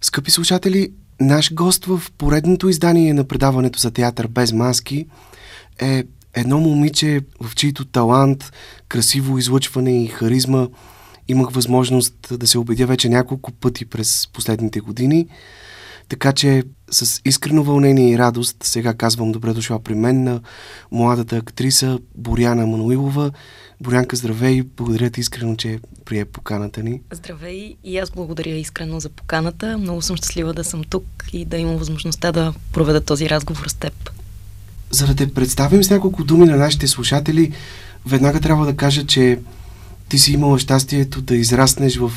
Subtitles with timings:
[0.00, 5.06] Скъпи слушатели, наш гост в поредното издание на предаването за театър без маски
[5.80, 8.52] е едно момиче, в чието талант,
[8.88, 10.66] красиво излъчване и харизма
[11.28, 15.26] имах възможност да се убедя вече няколко пъти през последните години.
[16.08, 20.40] Така че с искрено вълнение и радост сега казвам добре дошла при мен на
[20.92, 23.30] младата актриса Боряна Мануилова.
[23.80, 24.62] Борянка, здравей!
[24.76, 27.00] Благодаря ти искрено, че прие поканата ни.
[27.10, 27.76] Здравей!
[27.84, 29.78] И аз благодаря искрено за поканата.
[29.78, 33.74] Много съм щастлива да съм тук и да имам възможността да проведа този разговор с
[33.74, 34.10] теб.
[34.90, 37.52] За да те представим с няколко думи на нашите слушатели,
[38.06, 39.38] веднага трябва да кажа, че
[40.08, 42.12] ти си имала щастието да израснеш в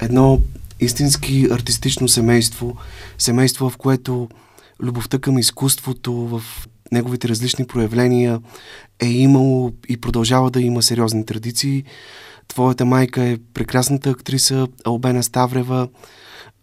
[0.00, 0.40] едно
[0.80, 2.76] истински артистично семейство,
[3.18, 4.28] семейство, в което
[4.82, 6.42] любовта към изкуството, в
[6.92, 8.40] неговите различни проявления
[9.00, 11.84] е имало и продължава да има сериозни традиции.
[12.48, 15.88] Твоята майка е прекрасната актриса Албена Ставрева,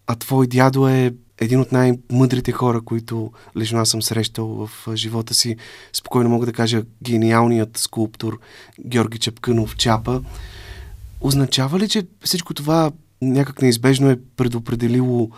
[0.07, 5.34] а твой дядо е един от най-мъдрите хора, които лично аз съм срещал в живота
[5.34, 5.55] си.
[5.93, 8.40] Спокойно мога да кажа гениалният скулптор
[8.85, 10.21] Георги Чепкънов Чапа.
[11.21, 15.29] Означава ли, че всичко това някак неизбежно е предопределило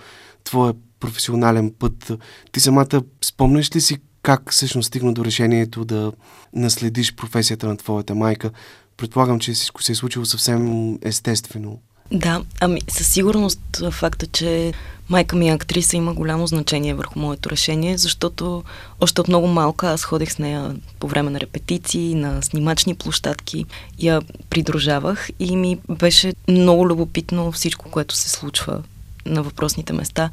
[0.44, 2.12] твоя професионален път?
[2.52, 6.12] Ти самата спомняш ли си как всъщност стигна до решението да
[6.54, 8.52] наследиш професията на твоята майка?
[8.98, 11.80] Предполагам, че всичко се е случило съвсем естествено.
[12.12, 13.60] Да, ами със сигурност
[13.92, 14.74] факта, че
[15.10, 18.64] майка ми е актриса има голямо значение върху моето решение, защото
[19.00, 23.66] още от много малка аз ходех с нея по време на репетиции, на снимачни площадки,
[24.00, 28.84] я придружавах и ми беше много любопитно всичко, което се случва
[29.26, 30.30] на въпросните места.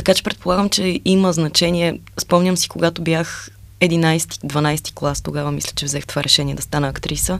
[0.00, 2.00] Така че предполагам, че има значение.
[2.20, 7.38] Спомням си, когато бях 11-12 клас, тогава мисля, че взех това решение да стана актриса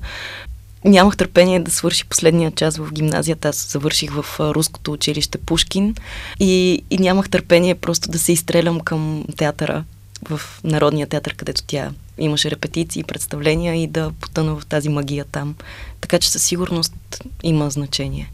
[0.85, 3.49] нямах търпение да свърши последния час в гимназията.
[3.49, 5.95] Аз завърших в руското училище Пушкин
[6.41, 9.85] и, и нямах търпение просто да се изстрелям към театъра,
[10.31, 15.55] в Народния театър, където тя имаше репетиции, представления и да потъна в тази магия там.
[16.01, 16.95] Така че със сигурност
[17.43, 18.31] има значение.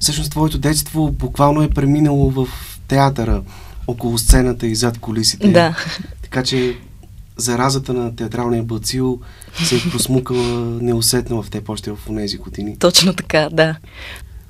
[0.00, 2.48] Всъщност твоето детство буквално е преминало в
[2.88, 3.42] театъра,
[3.86, 5.48] около сцената и зад колисите.
[5.48, 5.76] Да.
[6.22, 6.76] Така че
[7.36, 9.20] заразата на театралния бацил
[9.64, 12.78] се е просмукала неусетно в те още в тези години.
[12.78, 13.76] Точно така, да.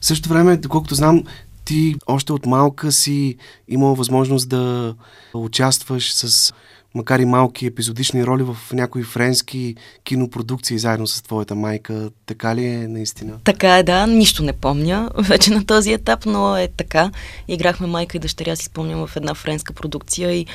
[0.01, 1.25] В същото време, доколкото знам,
[1.65, 3.37] ти още от малка си
[3.69, 4.95] имала възможност да
[5.35, 6.53] участваш с
[6.97, 9.75] макар и малки епизодични роли в някои френски
[10.05, 12.11] кинопродукции заедно с твоята майка.
[12.27, 13.39] Така ли е наистина?
[13.45, 14.07] Така е, да.
[14.07, 17.11] Нищо не помня вече на този етап, но е така.
[17.49, 20.47] Играхме майка и дъщеря, си спомням, в една френска продукция и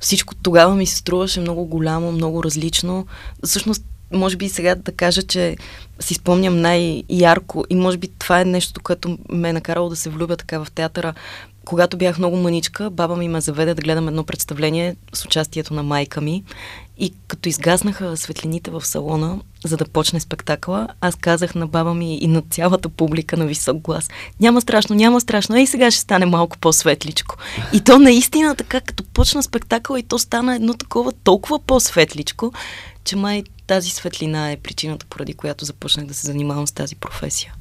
[0.00, 3.06] всичко тогава ми се струваше много голямо, много различно.
[3.44, 5.56] Всъщност, може би сега да кажа, че
[6.00, 10.10] си спомням най-ярко и може би това е нещо, което ме е накарало да се
[10.10, 11.14] влюбя така в театъра.
[11.64, 15.82] Когато бях много маничка, баба ми ме заведе да гледам едно представление с участието на
[15.82, 16.44] майка ми
[16.98, 22.18] и като изгаснаха светлините в салона, за да почне спектакъла, аз казах на баба ми
[22.18, 26.26] и на цялата публика на висок глас, няма страшно, няма страшно, ей сега ще стане
[26.26, 27.36] малко по-светличко.
[27.72, 32.52] И то наистина така, като почна спектакъл и то стана едно такова толкова по-светличко,
[33.04, 37.54] че май тази светлина е причината, поради която започнах да се занимавам с тази професия.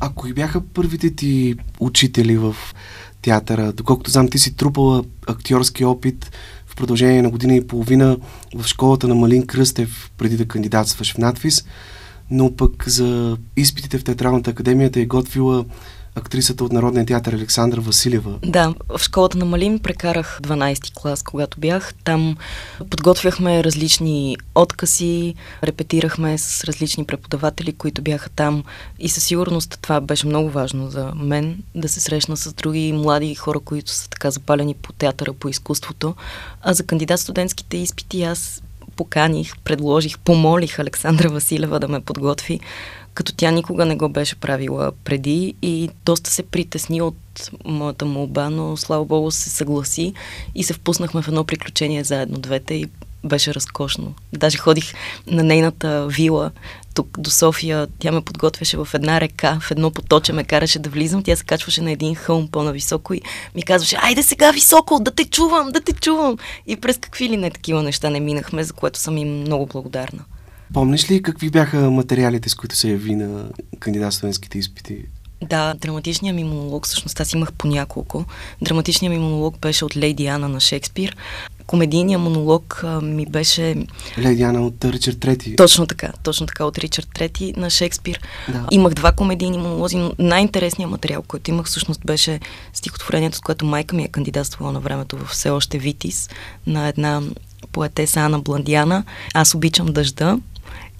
[0.00, 2.56] А кои бяха първите ти учители в
[3.22, 3.72] театъра?
[3.72, 6.32] Доколкото знам, ти си трупала актьорски опит
[6.66, 8.16] в продължение на година и половина
[8.54, 11.64] в школата на Малин Кръстев, преди да кандидатстваш в надвис,
[12.30, 15.64] но пък за изпитите в Театралната академия е готвила
[16.14, 18.38] актрисата от Народния театър Александра Василева.
[18.42, 21.94] Да, в школата на Малин прекарах 12-ти клас, когато бях.
[22.04, 22.36] Там
[22.90, 28.64] подготвяхме различни откази, репетирахме с различни преподаватели, които бяха там
[28.98, 33.34] и със сигурност това беше много важно за мен, да се срещна с други млади
[33.34, 36.14] хора, които са така запалени по театъра, по изкуството.
[36.62, 38.62] А за кандидат студентските изпити аз
[38.96, 42.60] поканих, предложих, помолих Александра Василева да ме подготви
[43.14, 47.16] като тя никога не го беше правила преди и доста се притесни от
[47.64, 50.14] моята молба, но слава богу се съгласи
[50.54, 52.86] и се впуснахме в едно приключение заедно двете и
[53.24, 54.14] беше разкошно.
[54.32, 54.92] Даже ходих
[55.26, 56.50] на нейната вила
[56.94, 57.86] тук до София.
[57.98, 61.22] Тя ме подготвяше в една река, в едно поточе ме караше да влизам.
[61.22, 63.22] Тя се качваше на един хълм по-нависоко и
[63.54, 66.38] ми казваше, айде сега високо, да те чувам, да те чувам.
[66.66, 70.24] И през какви ли не такива неща не минахме, за което съм им много благодарна.
[70.72, 73.48] Помниш ли какви бяха материалите, с които се яви на
[73.80, 75.04] кандидат-студентските изпити?
[75.42, 78.24] Да, драматичният ми монолог, всъщност аз имах по няколко.
[78.62, 81.16] Драматичният ми монолог беше от Лейди Ана на Шекспир.
[81.66, 83.86] комедийния монолог а, ми беше...
[84.18, 85.56] Леди Ана от Ричард Трети.
[85.56, 88.20] Точно така, точно така, от Ричард Трети на Шекспир.
[88.48, 88.66] Да.
[88.70, 92.40] Имах два комедийни монолози, но най-интересният материал, който имах всъщност беше
[92.72, 96.30] стихотворението, с което майка ми е кандидатствала на времето в все още Витис,
[96.66, 97.22] на една
[97.72, 99.04] поетеса Ана Бландиана.
[99.34, 100.38] Аз обичам дъжда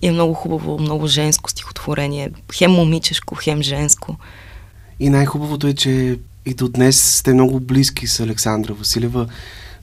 [0.03, 2.31] и е много хубаво, много женско стихотворение.
[2.55, 4.17] Хем момичешко, хем женско.
[5.01, 9.27] И най-хубавото е, че и до днес сте много близки с Александра Василева.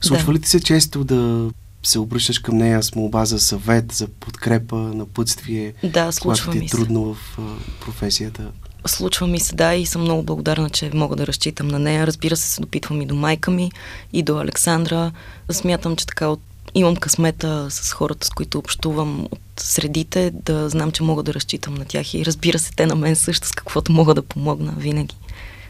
[0.00, 0.32] Случва да.
[0.32, 1.50] ли ти се често да
[1.82, 5.72] се обръщаш към нея с молба за съвет, за подкрепа, напътствие?
[5.84, 7.38] Да, случва ти е трудно в
[7.80, 8.50] професията?
[8.86, 12.06] Случва ми се, да, и съм много благодарна, че мога да разчитам на нея.
[12.06, 13.72] Разбира се, се допитвам и до майка ми,
[14.12, 15.12] и до Александра.
[15.50, 16.40] Смятам, че така от
[16.74, 21.74] имам късмета с хората, с които общувам от средите, да знам, че мога да разчитам
[21.74, 25.16] на тях и разбира се, те на мен също с каквото мога да помогна винаги.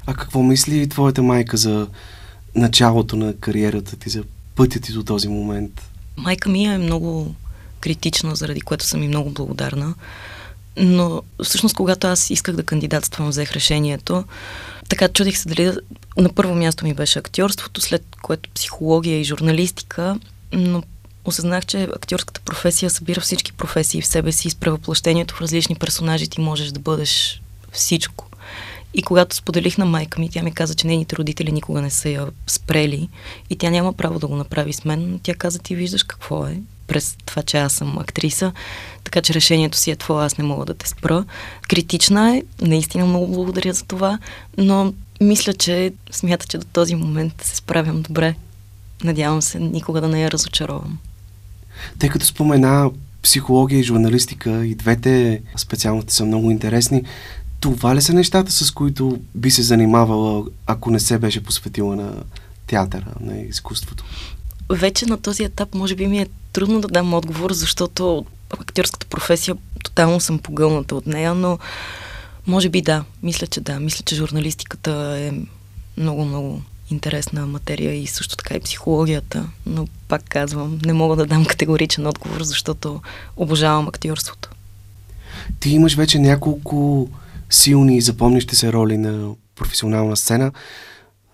[0.07, 1.87] А какво мисли твоята майка за
[2.55, 4.25] началото на кариерата ти, за
[4.55, 5.83] пътя ти до този момент?
[6.17, 7.35] Майка ми е много
[7.81, 9.95] критична, заради което съм и много благодарна.
[10.77, 14.25] Но всъщност, когато аз исках да кандидатствам, взех решението.
[14.89, 15.73] Така чудих се дали
[16.17, 20.19] на първо място ми беше актьорството, след което психология и журналистика,
[20.53, 20.83] но
[21.25, 26.29] осъзнах, че актьорската професия събира всички професии в себе си с превъплъщението в различни персонажи
[26.29, 27.43] ти можеш да бъдеш
[27.73, 28.27] всичко.
[28.95, 32.09] И когато споделих на майка ми, тя ми каза, че нейните родители никога не са
[32.09, 33.09] я спрели
[33.51, 35.21] и тя няма право да го направи с мен.
[35.23, 38.53] Тя каза, ти виждаш какво е през това, че аз съм актриса,
[39.05, 41.25] така че решението си е твое, аз не мога да те спра.
[41.69, 44.19] Критична е, наистина много благодаря за това,
[44.59, 48.35] но мисля, че смята, че до този момент се справям добре.
[49.05, 50.99] Надявам се никога да не я разочаровам.
[51.99, 52.91] Тъй като спомена
[53.23, 57.03] психология и журналистика, и двете специалности са много интересни,
[57.61, 62.13] това ли са нещата, с които би се занимавала, ако не се беше посветила на
[62.67, 64.05] театъра, на изкуството?
[64.71, 69.57] Вече на този етап може би ми е трудно да дам отговор, защото актьорската професия
[69.85, 71.59] тотално съм погълната от нея, но
[72.47, 73.05] може би да.
[73.23, 73.81] Мисля, че да.
[73.81, 75.33] Мисля, че журналистиката е
[75.97, 76.63] много, много
[76.93, 82.07] интересна материя и също така и психологията, но пак казвам, не мога да дам категоричен
[82.07, 83.01] отговор, защото
[83.37, 84.51] обожавам актьорството.
[85.61, 87.09] Ти имаш вече няколко
[87.51, 90.53] силни и запомнящи се роли на професионална сцена.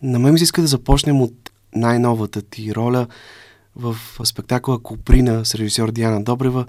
[0.03, 1.35] На мен ми се иска да започнем от
[1.75, 3.07] най-новата ти роля
[3.77, 6.67] в спектакъла Куприна с режисьор Диана Добрева.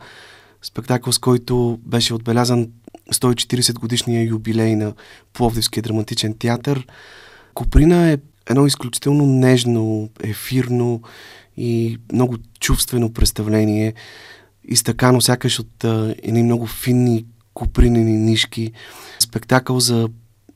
[0.61, 2.67] Спектакъл, с който беше отбелязан
[3.13, 4.93] 140 годишния юбилей на
[5.33, 6.87] Пловдивския драматичен театър.
[7.53, 8.17] Куприна е
[8.49, 11.01] едно изключително нежно, ефирно
[11.57, 13.93] и много чувствено представление,
[14.63, 18.71] изтъкано сякаш от а, едни много финни купринени нишки.
[19.19, 20.09] Спектакъл за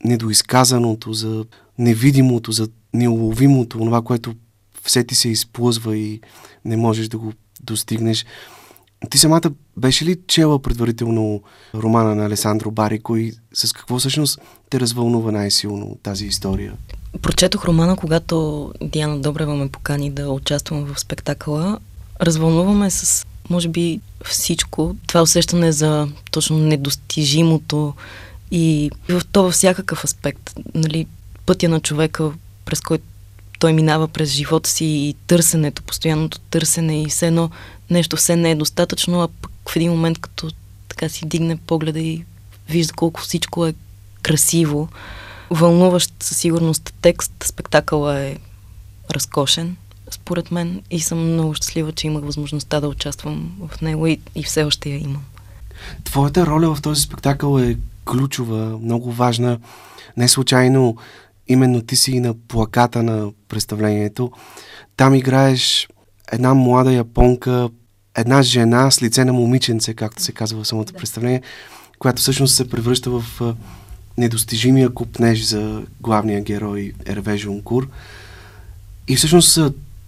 [0.06, 1.46] недоизказаното, за
[1.78, 4.36] невидимото, за неуловимото, това, което
[4.84, 6.22] все ти се изплъзва и
[6.66, 8.26] не можеш да го достигнеш.
[9.10, 11.42] Ти самата беше ли чела предварително
[11.76, 14.40] романа на Алесандро Барико и с какво всъщност
[14.70, 16.74] те развълнува най-силно тази история?
[17.22, 21.80] Прочетох романа, когато Диана Добрева ме покани да участвам в спектакъла.
[22.22, 24.96] Развълнуваме с, може би, всичко.
[25.08, 27.94] Това усещане за точно недостижимото
[28.52, 30.56] и в то във всякакъв аспект.
[30.76, 31.08] Нали,
[31.46, 32.32] пътя на човека,
[32.66, 33.04] през който
[33.60, 37.50] той минава през живота си и търсенето, постоянното търсене и все едно
[37.90, 40.52] нещо все не е достатъчно, а пък в един момент като
[40.90, 42.26] така си дигне погледа и
[42.70, 43.74] вижда колко всичко е
[44.22, 44.90] красиво,
[45.54, 47.32] вълнуващ със сигурност текст.
[47.44, 48.38] Спектакъла е
[49.12, 49.76] разкошен,
[50.12, 54.44] според мен, и съм много щастлива, че имах възможността да участвам в него и, и
[54.44, 55.24] все още я имам.
[56.04, 59.60] Твоята роля в този спектакъл е ключова, много важна.
[60.18, 60.98] Не случайно
[61.48, 64.32] именно ти си на плаката на представлението.
[64.98, 65.88] Там играеш
[66.32, 67.70] една млада японка,
[68.18, 70.98] една жена с лице на момиченце, както се казва в самото да.
[70.98, 71.42] представление,
[72.00, 73.56] която всъщност се превръща в
[74.18, 77.88] недостижимия купнеж за главния герой Ерве Жункур.
[79.08, 79.60] И всъщност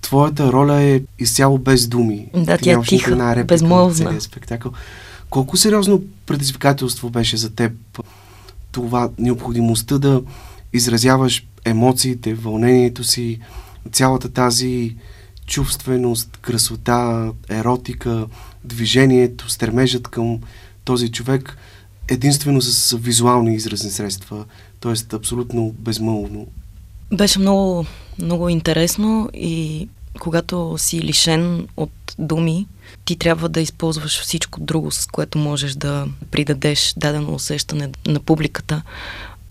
[0.01, 2.27] твоята роля е изцяло без думи.
[2.33, 4.21] Да, тя е тиха, безмълвна.
[4.21, 4.71] спектакъл.
[5.29, 7.71] Колко сериозно предизвикателство беше за теб
[8.71, 10.21] това необходимостта да
[10.73, 13.39] изразяваш емоциите, вълнението си,
[13.91, 14.95] цялата тази
[15.47, 18.25] чувственост, красота, еротика,
[18.63, 20.39] движението, стремежът към
[20.83, 21.57] този човек
[22.07, 24.45] единствено с визуални изразни средства,
[24.79, 25.15] т.е.
[25.15, 26.47] абсолютно безмълвно.
[27.13, 27.85] Беше много,
[28.19, 29.87] много интересно и
[30.19, 32.67] когато си лишен от думи,
[33.05, 38.81] ти трябва да използваш всичко друго, с което можеш да придадеш дадено усещане на публиката.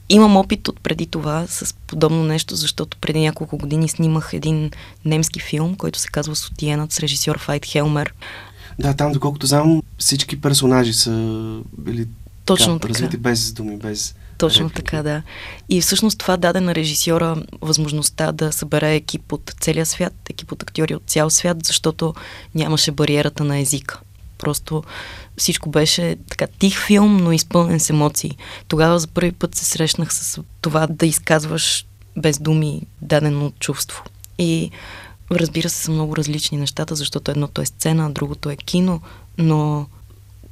[0.09, 4.71] Имам опит от преди това с подобно нещо, защото преди няколко години снимах един
[5.05, 8.15] немски филм, който се казва Сотиенът с режисьор Файт Хелмер.
[8.79, 11.13] Да, там, доколкото знам, всички персонажи са
[11.79, 12.07] били
[12.45, 14.85] Точно така, развити без думи, без Точно реплики.
[14.85, 15.23] така, да.
[15.69, 20.63] И всъщност това даде на режисьора възможността да събере екип от целия свят, екип от
[20.63, 22.15] актьори от цял свят, защото
[22.55, 24.01] нямаше бариерата на езика.
[24.39, 24.85] Просто
[25.37, 28.37] всичко беше така тих филм, но изпълнен с емоции.
[28.69, 31.87] Тогава за първи път се срещнах с това да изказваш
[32.17, 34.05] без думи дадено чувство.
[34.39, 34.71] И
[35.31, 39.01] разбира се, са много различни нещата, защото едното е сцена, другото е кино,
[39.39, 39.87] но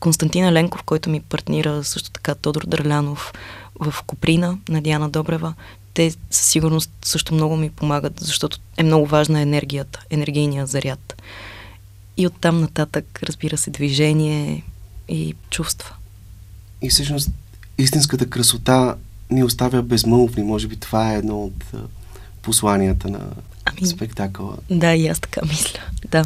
[0.02, 3.32] Константин Еленков, който ми партнира също така Тодор Дърлянов
[3.80, 5.54] в Коприна на Диана Добрева,
[5.94, 11.22] те със сигурност също много ми помагат, защото е много важна енергията, енергийния заряд.
[12.16, 14.62] И оттам нататък, разбира се, движение
[15.08, 15.94] и чувства.
[16.82, 17.30] И всъщност
[17.78, 18.96] истинската красота
[19.30, 20.42] ни оставя безмълвни.
[20.42, 21.64] Може би това е едно от
[22.42, 23.20] посланията на
[23.64, 24.56] Ами, спектакъла.
[24.70, 25.80] да, и аз така мисля.
[26.10, 26.24] Да.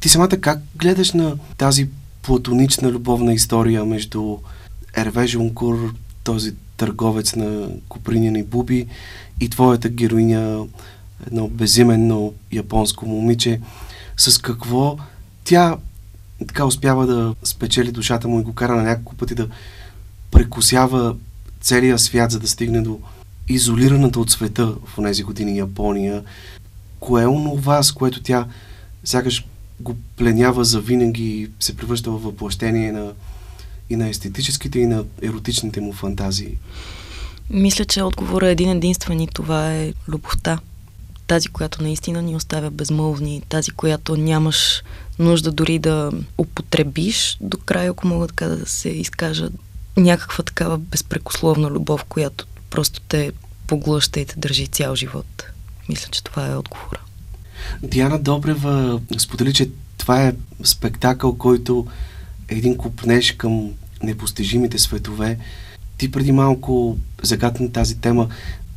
[0.00, 1.88] Ти самата как гледаш на тази
[2.28, 4.36] платонична любовна история между
[4.96, 5.94] Ерве Жункур,
[6.24, 8.86] този търговец на купринени буби
[9.40, 10.66] и твоята героиня,
[11.26, 13.60] едно безименно японско момиче,
[14.16, 14.98] с какво
[15.44, 15.76] тя
[16.46, 19.48] така успява да спечели душата му и го кара на няколко пъти да
[20.30, 21.16] прекусява
[21.60, 22.98] целия свят, за да стигне до
[23.48, 26.24] изолираната от света в тези години Япония.
[27.00, 28.46] Кое е онова, с което тя
[29.04, 29.46] сякаш
[29.80, 33.12] го пленява за винаги и се превръща в въплъщение на,
[33.90, 36.58] и на естетическите, и на еротичните му фантазии.
[37.50, 40.58] Мисля, че отговорът е един единствен и това е любовта.
[41.26, 44.82] Тази, която наистина ни оставя безмълвни, тази, която нямаш
[45.18, 49.48] нужда дори да употребиш до края, ако мога така да се изкажа,
[49.96, 53.32] някаква такава безпрекословна любов, която просто те
[53.66, 55.44] поглъща и те държи цял живот.
[55.88, 57.00] Мисля, че това е отговора.
[57.82, 60.32] Диана Добрева сподели, че това е
[60.64, 61.86] спектакъл, който
[62.48, 63.70] е един купнеж към
[64.02, 65.38] непостижимите светове.
[65.98, 68.28] Ти преди малко загадна тази тема.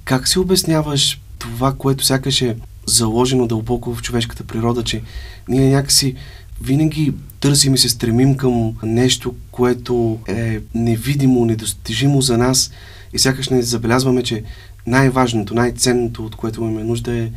[0.04, 5.02] Как си обясняваш това, което сякаш е заложено дълбоко в човешката природа, че
[5.48, 6.16] ние някакси
[6.62, 12.72] винаги търсим и се стремим към нещо, което е невидимо, недостижимо за нас
[13.14, 14.44] и сякаш не забелязваме, че
[14.88, 17.32] най-важното, най-ценното, от което имаме нужда е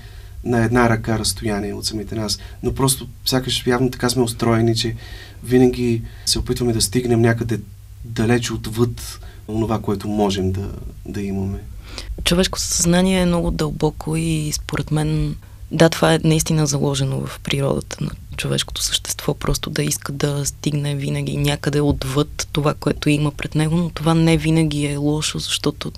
[0.45, 2.39] на една ръка разстояние от самите нас.
[2.63, 4.95] Но просто сякаш явно така сме устроени, че
[5.45, 7.61] винаги се опитваме да стигнем някъде
[8.05, 10.71] далеч отвъд това, което можем да,
[11.07, 11.59] да имаме.
[12.25, 15.37] Човешкото съзнание е много дълбоко и според мен,
[15.71, 20.95] да, това е наистина заложено в природата на човешкото същество, просто да иска да стигне
[20.95, 25.93] винаги някъде отвъд това, което има пред него, но това не винаги е лошо, защото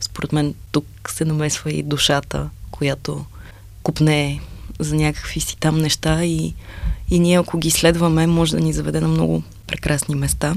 [0.00, 3.24] според мен тук се намесва и душата, която
[3.88, 4.40] купне
[4.78, 6.54] за някакви си там неща и,
[7.10, 10.54] и ние ако ги следваме, може да ни заведе на много прекрасни места.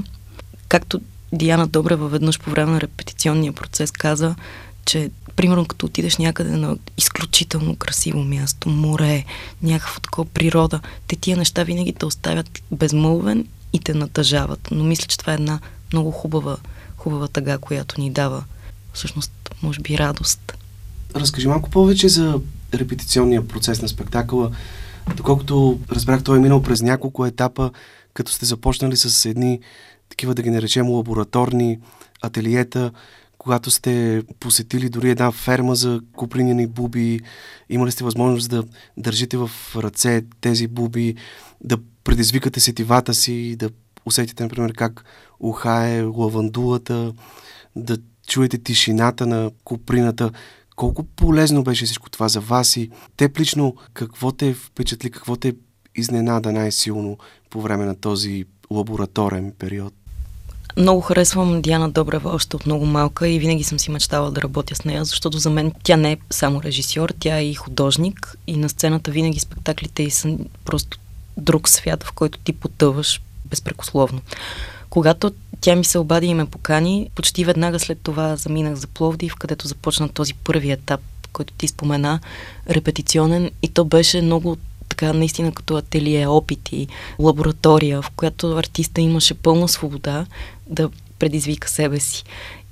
[0.68, 1.00] Както
[1.32, 4.34] Диана Добрева веднъж по време на репетиционния процес каза,
[4.84, 9.24] че примерно като отидеш някъде на изключително красиво място, море,
[9.62, 14.68] някаква такова природа, те тия неща винаги те оставят безмълвен и те натъжават.
[14.70, 15.60] Но мисля, че това е една
[15.92, 16.56] много хубава,
[16.96, 18.44] хубава тъга, която ни дава
[18.92, 20.52] всъщност, може би, радост.
[21.16, 22.40] Разкажи малко повече за
[22.74, 24.50] репетиционния процес на спектакъла.
[25.16, 27.70] Доколкото разбрах, той е минал през няколко етапа,
[28.14, 29.60] като сте започнали с едни
[30.08, 31.78] такива, да ги наречем, лабораторни
[32.22, 32.90] ателиета,
[33.38, 37.20] когато сте посетили дори една ферма за купринени буби,
[37.68, 38.64] имали сте възможност да
[38.96, 41.14] държите в ръце тези буби,
[41.64, 43.70] да предизвикате сетивата си, да
[44.06, 45.04] усетите, например, как
[45.40, 47.12] ухае лавандулата,
[47.76, 50.30] да чуете тишината на куприната.
[50.76, 55.54] Колко полезно беше всичко това за вас и теб лично какво те впечатли, какво те
[55.94, 57.18] изненада най-силно
[57.50, 59.94] по време на този лабораторен период?
[60.76, 64.74] Много харесвам Диана Добрева още от много малка и винаги съм си мечтала да работя
[64.74, 68.56] с нея, защото за мен тя не е само режисьор, тя е и художник и
[68.56, 70.98] на сцената винаги спектаклите и са просто
[71.36, 74.20] друг свят, в който ти потъваш безпрекословно.
[74.90, 79.34] Когато тя ми се обади и ме покани, почти веднага след това заминах за Пловдив,
[79.36, 81.00] където започна този първи етап,
[81.32, 82.20] който ти спомена,
[82.70, 84.56] репетиционен и то беше много
[84.88, 86.88] така наистина като ателие, опити,
[87.18, 90.26] лаборатория, в която артиста имаше пълна свобода
[90.66, 92.24] да предизвика себе си.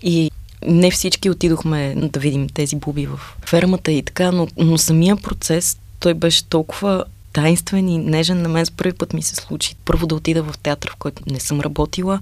[0.03, 0.31] И
[0.67, 5.79] не всички отидохме да видим тези буби в фермата и така, но, но самия процес,
[6.01, 8.43] той беше толкова тайнствен и нежен.
[8.43, 11.23] На мен с първи път ми се случи първо да отида в театър, в който
[11.27, 12.21] не съм работила,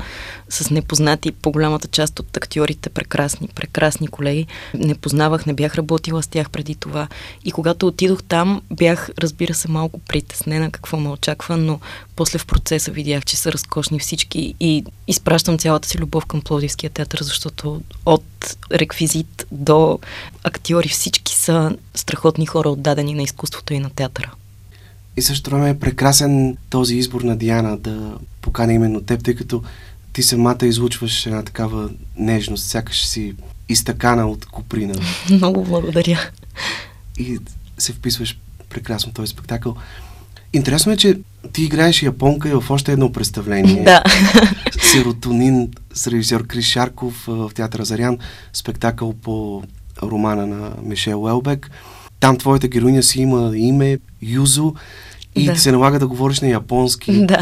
[0.49, 4.47] с непознати по голямата част от актьорите, прекрасни, прекрасни колеги.
[4.75, 7.09] Не познавах, не бях работила с тях преди това.
[7.45, 11.81] И когато отидох там, бях, разбира се, малко притеснена какво ме очаква, но
[12.17, 16.91] после в процеса видях, че са разкошни всички и изпращам цялата си любов към Плодивския
[16.91, 19.99] театър, защото от реквизит до
[20.45, 24.33] актьори всички са страхотни хора, отдадени на изкуството и на театъра.
[25.19, 29.63] И също време е прекрасен този избор на Диана да покани именно теб, тъй като
[30.13, 33.35] ти самата излучваш една такава нежност, сякаш си
[33.69, 34.95] изтъкана от куприна.
[35.31, 36.31] Много благодаря.
[37.19, 37.39] И
[37.79, 39.77] се вписваш прекрасно в този спектакъл.
[40.53, 41.19] Интересно е, че
[41.53, 43.83] ти играеш японка и в още едно представление.
[43.85, 44.03] Да.
[44.81, 48.19] Серотонин с режисьор Крис Шарков в театъра Зарян,
[48.53, 49.63] спектакъл по
[50.03, 51.71] романа на Мишел Уелбек.
[52.21, 54.75] Там твоята героиня си има име Юзо
[55.35, 55.53] и да.
[55.53, 57.13] ти се налага да говориш на японски.
[57.27, 57.41] Да.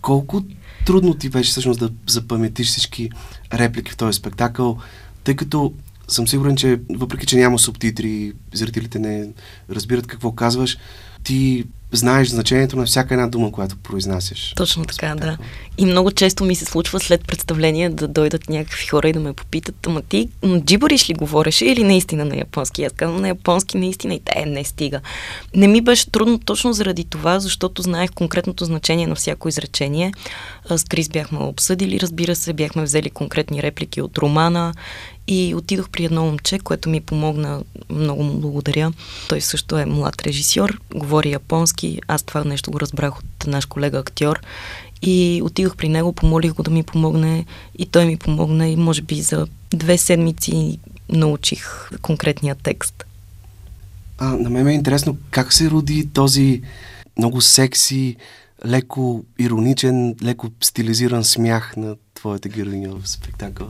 [0.00, 0.42] Колко
[0.86, 3.10] трудно ти беше всъщност да запаметиш всички
[3.52, 4.78] реплики в този спектакъл,
[5.24, 5.72] тъй като
[6.08, 9.28] съм сигурен, че въпреки, че няма субтитри, зрителите не
[9.70, 10.78] разбират какво казваш,
[11.26, 14.52] ти знаеш значението на всяка една дума, която произнасяш.
[14.56, 15.38] Точно така, да.
[15.78, 19.32] И много често ми се случва след представление да дойдат някакви хора и да ме
[19.32, 20.28] попитат, ама ти
[20.64, 22.84] джибариш ли говореше или наистина на японски?
[22.84, 25.00] Аз казвам на японски наистина и те не стига.
[25.54, 30.12] Не ми беше трудно точно заради това, защото знаех конкретното значение на всяко изречение.
[30.70, 34.74] С Крис бяхме обсъдили, разбира се, бяхме взели конкретни реплики от романа
[35.28, 38.92] и отидох при едно момче, което ми помогна, много му благодаря.
[39.28, 43.98] Той също е млад режисьор, говори японски, аз това нещо го разбрах от наш колега
[43.98, 44.40] актьор
[45.02, 47.44] и отидох при него, помолих го да ми помогне
[47.78, 53.06] и той ми помогна и може би за две седмици научих конкретния текст.
[54.18, 56.62] А, на мен е интересно как се роди този
[57.18, 58.16] много секси,
[58.66, 63.68] леко ироничен, леко стилизиран смях на твоята героиня в спектакъла?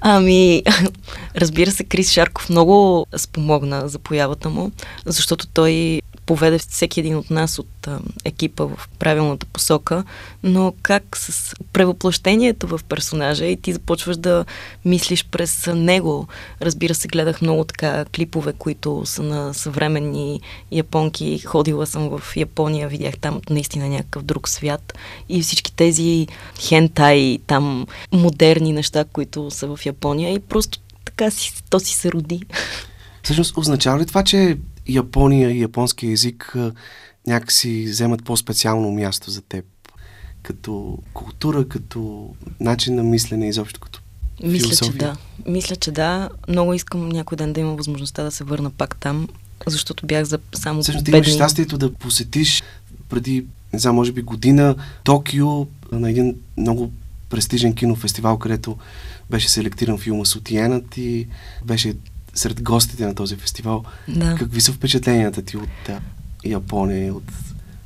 [0.00, 0.62] Ами,
[1.36, 4.70] разбира се, Крис Шарков много спомогна за появата му,
[5.06, 7.88] защото той поведе всеки един от нас от
[8.24, 10.04] екипа в правилната посока,
[10.42, 14.44] но как с превъплъщението в персонажа и ти започваш да
[14.84, 16.28] мислиш през него.
[16.62, 20.40] Разбира се, гледах много така клипове, които са на съвременни
[20.70, 21.38] японки.
[21.38, 24.94] Ходила съм в Япония, видях там наистина някакъв друг свят
[25.28, 26.26] и всички тези
[26.60, 32.12] хентай, там модерни неща, които са в Япония и просто така си, то си се
[32.12, 32.42] роди.
[33.22, 34.56] Всъщност, означава ли това, че
[34.88, 36.56] Япония и японския език
[37.26, 39.64] някакси вземат по-специално място за теб?
[40.42, 44.00] Като култура, като начин на мислене, изобщо като
[44.42, 44.92] Мисля, философия?
[44.92, 45.16] че да.
[45.50, 46.28] Мисля, че да.
[46.48, 49.28] Много искам някой ден да има възможността да се върна пак там,
[49.66, 52.62] защото бях за само Всъщност, ти имаш щастието да посетиш
[53.08, 56.92] преди, не знам, може би година Токио на един много
[57.28, 58.76] престижен кинофестивал, където
[59.30, 61.28] беше селектиран филма Сутиенът и
[61.64, 61.94] беше
[62.34, 63.84] сред гостите на този фестивал.
[64.08, 64.34] Да.
[64.38, 66.00] Какви са впечатленията ти от да,
[66.44, 67.14] Япония?
[67.14, 67.24] От...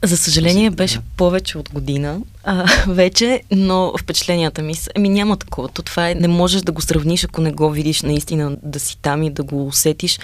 [0.05, 4.91] За съжаление беше повече от година а, вече, но впечатленията ми са...
[4.97, 5.69] Ами няма такова.
[5.69, 6.15] То това е...
[6.15, 9.43] Не можеш да го сравниш, ако не го видиш наистина да си там и да
[9.43, 10.19] го усетиш.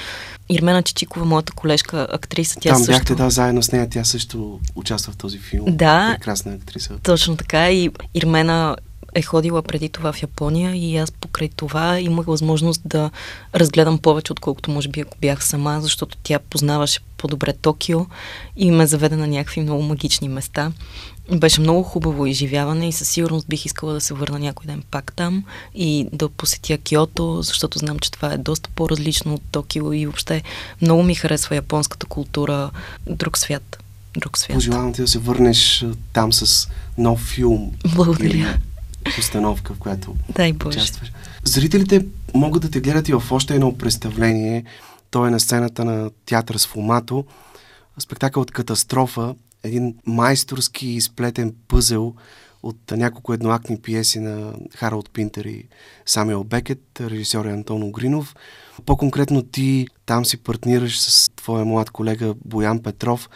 [0.48, 2.92] Ирмена Чичикова, моята колежка, актриса, тя Там също...
[2.92, 3.88] бяхте, да, заедно с нея.
[3.90, 5.64] Тя също участва в този филм.
[5.68, 6.14] Да.
[6.18, 6.98] Прекрасна актриса.
[7.02, 7.70] Точно така.
[7.70, 8.76] И Ирмена
[9.14, 13.10] е ходила преди това в Япония и аз покрай това имах възможност да
[13.54, 18.06] разгледам повече, отколкото може би ако бях сама, защото тя познаваше по-добре Токио
[18.56, 20.72] и ме заведе на някакви много магични места.
[21.32, 25.12] Беше много хубаво изживяване и със сигурност бих искала да се върна някой ден пак
[25.16, 30.06] там и да посетя Киото, защото знам, че това е доста по-различно от Токио и
[30.06, 30.42] въобще
[30.82, 32.70] много ми харесва японската култура,
[33.06, 33.78] друг свят.
[34.16, 34.54] Друг свят.
[34.54, 37.72] Пожелавам ти да се върнеш там с нов филм.
[37.94, 38.28] Благодаря.
[38.28, 38.46] Или
[39.18, 40.78] установка, в която Дай Боже.
[40.78, 41.12] участваш.
[41.44, 44.64] Зрителите могат да те гледат и в още едно представление.
[45.10, 47.24] То е на сцената на театър с Фумато.
[47.98, 49.34] Спектакъл от катастрофа.
[49.64, 52.14] Един майсторски изплетен пъзел
[52.62, 55.64] от няколко едноактни пиеси на Харалд Пинтер и
[56.06, 58.34] Самюел Бекет, режисьор е Антон Огринов.
[58.86, 63.30] По-конкретно ти там си партнираш с твоя млад колега Боян Петров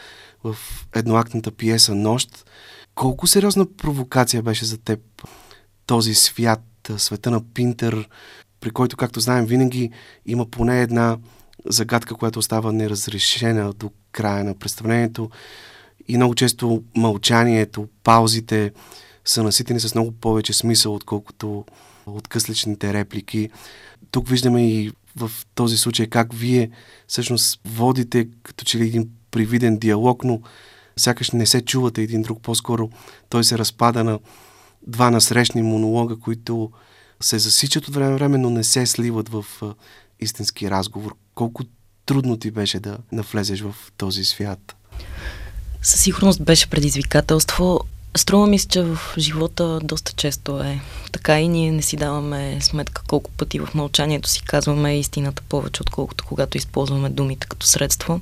[0.44, 0.56] в
[0.94, 2.44] едноактната пиеса Нощ.
[2.94, 5.00] Колко сериозна провокация беше за теб
[5.88, 8.08] този свят, света на Пинтер,
[8.60, 9.90] при който, както знаем, винаги
[10.26, 11.18] има поне една
[11.66, 15.30] загадка, която остава неразрешена до края на представлението.
[16.08, 18.72] И много често мълчанието, паузите
[19.24, 21.64] са наситени с много повече смисъл, отколкото
[22.06, 23.50] откъсличните реплики.
[24.10, 26.70] Тук виждаме и в този случай как вие
[27.06, 30.40] всъщност водите като че ли един привиден диалог, но
[30.96, 32.90] сякаш не се чувате един друг, по-скоро
[33.28, 34.18] той се разпада на
[34.88, 36.70] два насрещни монолога, които
[37.20, 39.44] се засичат от време време, но не се сливат в
[40.20, 41.14] истински разговор.
[41.34, 41.64] Колко
[42.06, 44.76] трудно ти беше да навлезеш в този свят?
[45.82, 47.80] Със сигурност беше предизвикателство.
[48.16, 50.80] Струва ми се, че в живота доста често е
[51.12, 55.82] така и ние не си даваме сметка колко пъти в мълчанието си казваме истината повече,
[55.82, 58.20] отколкото когато използваме думите като средство.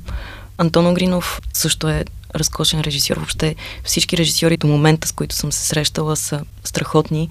[0.58, 2.04] Антон Огринов също е
[2.38, 3.16] разкошен режисьор.
[3.16, 7.28] Въобще всички режисьори до момента, с които съм се срещала, са страхотни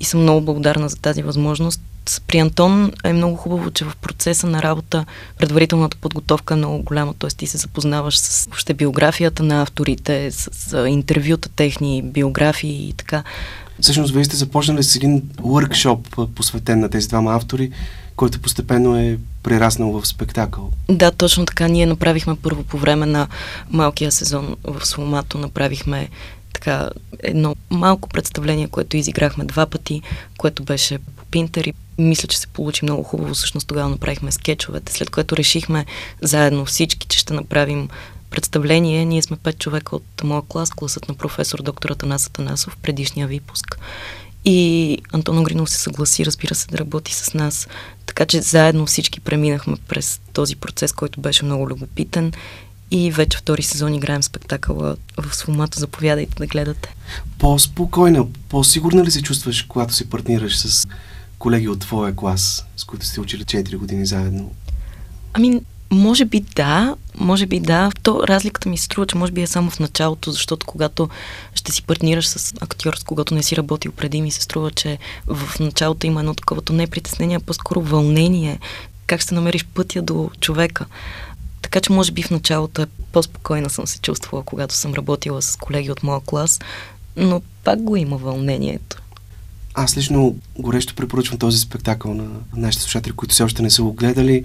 [0.00, 1.80] и съм много благодарна за тази възможност.
[2.26, 5.04] При Антон е много хубаво, че в процеса на работа
[5.38, 7.30] предварителната подготовка е много голяма, т.е.
[7.30, 13.22] ти се запознаваш с въобще биографията на авторите, с, с интервюта техни, биографии и така.
[13.80, 17.70] Всъщност, вие сте започнали с един workshop, посветен на тези двама автори,
[18.16, 20.70] който постепенно е прераснал в спектакъл.
[20.88, 21.68] Да, точно така.
[21.68, 23.28] Ние направихме първо по време на
[23.70, 26.08] малкия сезон в Сломато, направихме
[26.52, 30.02] така едно малко представление, което изиграхме два пъти,
[30.38, 33.34] което беше по Пинтер и мисля, че се получи много хубаво.
[33.34, 35.86] Всъщност тогава направихме скетчовете, след което решихме
[36.22, 37.88] заедно всички, че ще направим
[38.30, 39.04] представление.
[39.04, 43.78] Ние сме пет човека от моя клас, класът на професор доктор Атанас Атанасов, предишния випуск.
[44.44, 47.68] И Антон Огринов се съгласи, разбира се, да работи с нас.
[48.06, 52.32] Така че заедно всички преминахме през този процес, който беше много любопитен.
[52.90, 55.80] И вече втори сезон играем спектакъла в Сломата.
[55.80, 56.94] Заповядайте да гледате.
[57.38, 60.86] По-спокойна, по-сигурна ли се чувстваш, когато се партнираш с
[61.38, 64.50] колеги от твоя клас, с които сте учили 4 години заедно?
[65.32, 65.60] Ами,
[65.92, 67.90] може би да, може би да.
[68.02, 71.08] То разликата ми се струва, че може би е само в началото, защото когато
[71.54, 74.98] ще си партнираш с актьор, с когато не си работил преди, ми се струва, че
[75.26, 78.58] в началото има едно таковато не притеснение, а по-скоро вълнение.
[79.06, 80.86] Как ще намериш пътя до човека.
[81.62, 85.56] Така че може би в началото е по-спокойна съм се чувствала, когато съм работила с
[85.56, 86.60] колеги от моя клас,
[87.16, 89.02] но пак го има вълнението.
[89.74, 92.24] Аз лично горещо препоръчвам този спектакъл на
[92.56, 94.44] нашите слушатели, които все още не са го гледали.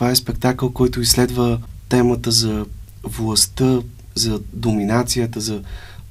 [0.00, 1.58] Това е спектакъл, който изследва
[1.88, 2.66] темата за
[3.02, 3.80] властта,
[4.14, 5.62] за доминацията, за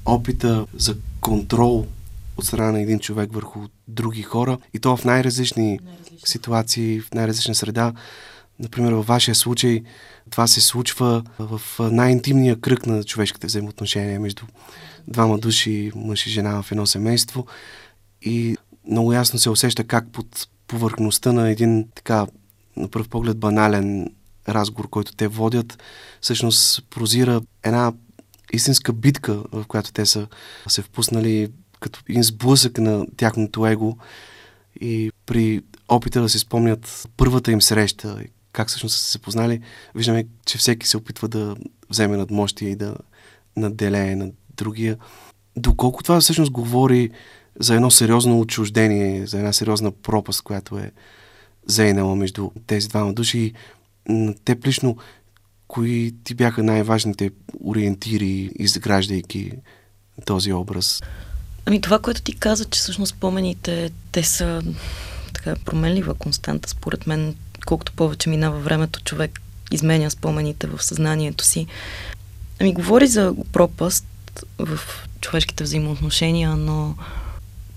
[0.04, 1.86] опита, за контрол
[2.36, 6.18] от страна на един човек върху други хора и то в най-различни, най-различни.
[6.24, 7.92] ситуации, в най-различна среда.
[8.58, 9.82] Например, във вашия случай
[10.30, 14.42] това се случва в най-интимния кръг на човешките взаимоотношения между
[15.08, 17.46] двама души, мъж и жена в едно семейство.
[18.22, 18.56] И
[18.90, 22.26] много ясно се усеща как под повърхността на един така,
[22.80, 24.10] на пръв поглед, банален
[24.48, 25.82] разговор, който те водят,
[26.20, 27.92] всъщност прозира една
[28.52, 30.26] истинска битка, в която те са
[30.68, 31.48] се впуснали
[31.80, 33.96] като един сблъсък на тяхното его
[34.80, 38.18] и при опита да се спомнят първата им среща,
[38.52, 39.60] как всъщност са се познали,
[39.94, 41.56] виждаме, че всеки се опитва да
[41.90, 42.94] вземе надмощие и да
[43.56, 44.96] наделее над другия.
[45.56, 47.10] Доколко това всъщност говори
[47.60, 50.92] за едно сериозно отчуждение, за една сериозна пропаст, която е
[51.70, 53.52] зейнала между тези двама души.
[54.44, 54.96] Те лично,
[55.68, 57.30] кои ти бяха най-важните
[57.64, 59.52] ориентири, изграждайки
[60.26, 61.02] този образ?
[61.66, 64.62] Ами това, което ти каза, че всъщност спомените, те са
[65.34, 67.34] така променлива константа, според мен
[67.66, 69.40] колкото повече минава времето, човек
[69.72, 71.66] изменя спомените в съзнанието си.
[72.60, 74.06] Ами говори за пропаст
[74.58, 74.80] в
[75.20, 76.94] човешките взаимоотношения, но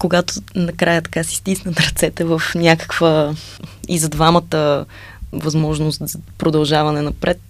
[0.03, 3.35] когато накрая така си стиснат ръцете в някаква
[3.87, 4.85] и за двамата
[5.31, 7.41] възможност за продължаване напред.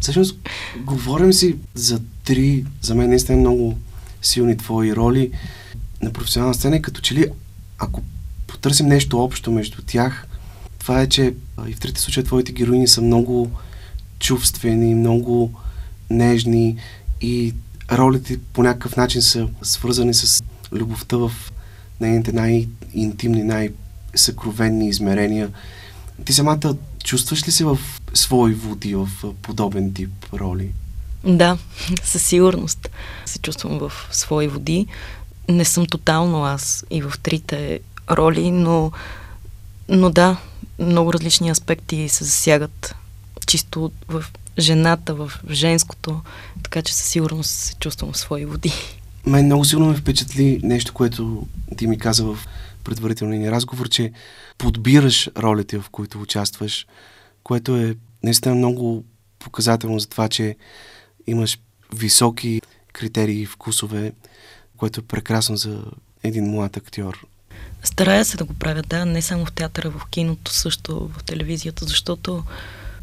[0.00, 0.36] Всъщност,
[0.84, 3.78] говорим си за три, за мен наистина много
[4.22, 5.30] силни твои роли
[6.02, 7.26] на професионална сцена и като че ли,
[7.78, 8.02] ако
[8.46, 10.26] потърсим нещо общо между тях,
[10.78, 11.34] това е, че
[11.68, 13.50] и в трите случая твоите героини са много
[14.18, 15.52] чувствени, много
[16.10, 16.76] нежни
[17.20, 17.54] и
[17.92, 21.32] ролите по някакъв начин са свързани с любовта в
[22.00, 25.50] нейните най-интимни, най-съкровенни измерения.
[26.24, 27.78] Ти самата чувстваш ли се в
[28.14, 29.08] свои води, в
[29.42, 30.72] подобен тип роли?
[31.24, 31.58] Да,
[32.04, 32.90] със сигурност
[33.26, 34.86] се чувствам в свои води.
[35.48, 38.92] Не съм тотално аз и в трите роли, но,
[39.88, 40.36] но да,
[40.78, 42.94] много различни аспекти се засягат
[43.46, 44.24] чисто в
[44.58, 46.20] жената, в женското,
[46.62, 48.72] така че със сигурност се чувствам в свои води.
[49.28, 52.38] Мен много силно ме впечатли нещо, което ти ми каза в
[52.84, 54.12] предварителния ни разговор, че
[54.58, 56.86] подбираш ролите, в които участваш,
[57.42, 59.04] което е наистина много
[59.38, 60.56] показателно за това, че
[61.26, 61.58] имаш
[61.94, 62.62] високи
[62.92, 64.12] критерии и вкусове,
[64.76, 65.82] което е прекрасно за
[66.22, 67.26] един млад актьор.
[67.82, 71.84] Старая се да го правя, да, не само в театъра, в киното, също в телевизията,
[71.84, 72.44] защото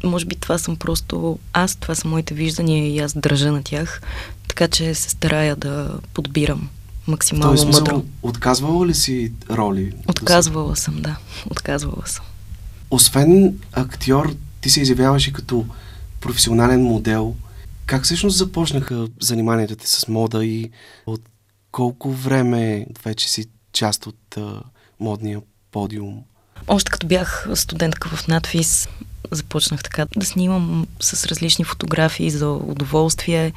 [0.04, 4.02] може би това съм просто аз, това са моите виждания и аз държа на тях.
[4.48, 6.68] Така че се старая да подбирам
[7.06, 8.04] максимално Тоест, мъдро.
[8.22, 9.92] Отказвала ли си роли?
[10.08, 11.16] Отказвала съм, да.
[11.50, 12.24] Отказвала съм.
[12.90, 15.66] Освен актьор, ти се изявяваш и като
[16.20, 17.34] професионален модел.
[17.86, 20.70] Как всъщност започнаха заниманията ти с мода и
[21.06, 21.22] от
[21.72, 24.62] колко време вече си част от а,
[25.00, 26.22] модния подиум?
[26.66, 28.88] Още като бях студентка в надфис,
[29.30, 33.52] започнах така да снимам с различни фотографии за удоволствие,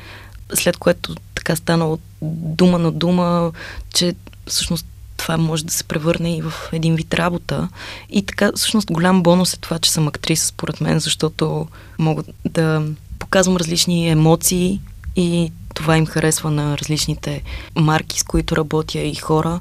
[0.54, 3.52] след което така стана от дума на дума,
[3.94, 4.16] че
[4.48, 4.86] всъщност
[5.18, 7.70] това може да се превърне и в един вид работа.
[8.10, 11.68] И така, всъщност, голям бонус е това, че съм актриса, според мен, защото
[12.00, 12.84] мога да
[13.20, 14.82] показвам различни емоции
[15.16, 17.44] и това им харесва на различните
[17.76, 19.60] марки, с които работя и хора.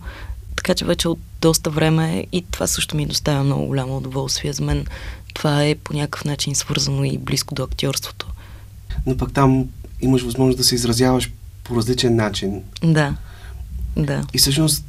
[0.56, 4.52] Така че вече от доста време и това също ми доставя много голямо удоволствие.
[4.52, 4.86] За мен
[5.34, 8.26] това е по някакъв начин свързано и близко до актьорството.
[9.06, 9.68] Но пък там
[10.00, 11.32] имаш възможност да се изразяваш
[11.64, 12.62] по различен начин.
[12.82, 13.14] Да,
[13.96, 14.26] да.
[14.34, 14.84] И всъщност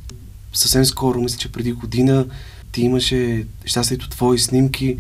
[0.54, 2.26] съвсем скоро, мисля, че преди година,
[2.72, 4.98] ти имаше щастието твои снимки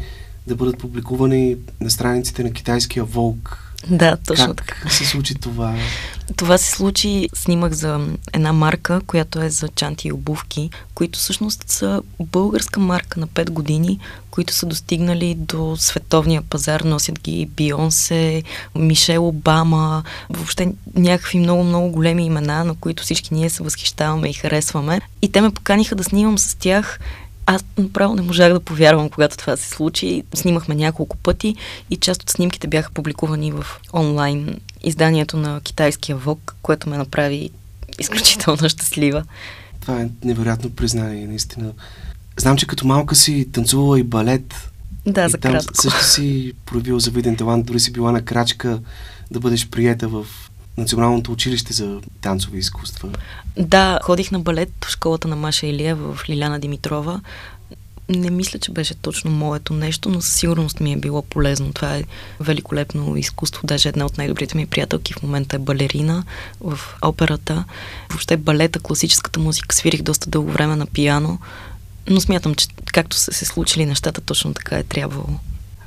[0.47, 3.68] да бъдат публикувани на страниците на китайския Волк.
[3.87, 4.89] Да, точно как така.
[4.89, 5.75] Се случи това?
[6.35, 11.69] Това се случи, снимах за една марка, която е за чанти и обувки, които всъщност
[11.71, 13.99] са българска марка на 5 години,
[14.31, 18.43] които са достигнали до световния пазар, носят ги Бионсе,
[18.75, 25.01] Мишел Обама, въобще някакви много-много големи имена, на които всички ние се възхищаваме и харесваме.
[25.21, 26.99] И те ме поканиха да снимам с тях
[27.49, 30.23] аз направо не можах да повярвам, когато това се случи.
[30.33, 31.55] Снимахме няколко пъти
[31.89, 37.49] и част от снимките бяха публикувани в онлайн изданието на китайския ВОК, което ме направи
[37.99, 39.23] изключително щастлива.
[39.81, 41.71] Това е невероятно признание, наистина.
[42.37, 44.69] Знам, че като малка си танцувала и балет.
[45.05, 45.81] Да, и за там кратко.
[45.81, 48.79] също си проявил завиден талант, дори си била на крачка
[49.31, 50.25] да бъдеш приета в
[50.79, 53.09] Националното училище за танцови изкуства.
[53.57, 57.21] Да, ходих на балет в школата на Маша Илия в Лиляна Димитрова.
[58.09, 61.73] Не мисля, че беше точно моето нещо, но със сигурност ми е било полезно.
[61.73, 62.03] Това е
[62.39, 63.67] великолепно изкуство.
[63.67, 66.23] Даже една от най-добрите ми приятелки в момента е балерина
[66.61, 67.65] в операта.
[68.09, 71.39] Въобще балета, класическата музика свирих доста дълго време на пияно,
[72.07, 75.39] но смятам, че както са се случили нещата, точно така е трябвало.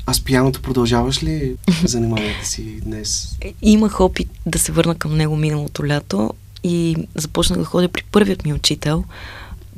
[0.06, 3.36] А с пияното продължаваш ли заниманията си днес?
[3.62, 6.34] Имах опит да се върна към него миналото лято
[6.64, 9.04] и започнах да ходя при първият ми учител,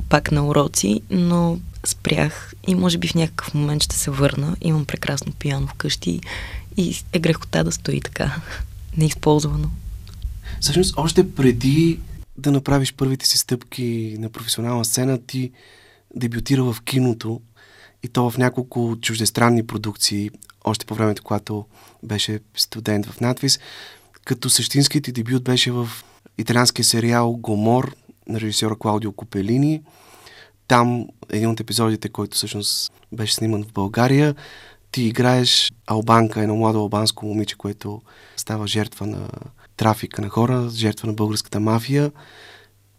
[0.09, 4.57] пак на уроци, но спрях и може би в някакъв момент ще се върна.
[4.61, 6.21] Имам прекрасно пияно вкъщи
[6.77, 8.41] и е грехота да стои така,
[8.97, 9.71] неизползвано.
[10.61, 11.99] Всъщност, още преди
[12.39, 15.51] да направиш първите си стъпки на професионална сцена, ти
[16.17, 17.41] дебютира в киното
[18.05, 20.31] и то в няколко чуждестранни продукции,
[20.65, 21.65] още по времето, когато
[22.03, 23.59] беше студент в надвис,
[24.25, 25.89] като същинският дебют беше в
[26.39, 27.95] италианския сериал Гомор
[28.29, 29.83] на режисьора Клаудио Копелини.
[30.69, 34.35] Там един от епизодите, който всъщност беше сниман в България,
[34.93, 38.03] ти играеш албанка, едно младо албанско момиче, което
[38.37, 39.29] става жертва на
[39.77, 42.13] трафика на хора, жертва на българската мафия.